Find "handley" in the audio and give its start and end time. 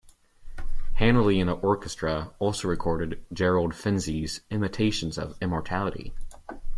0.93-1.39